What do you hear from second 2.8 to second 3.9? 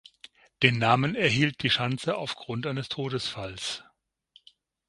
Todesfalls.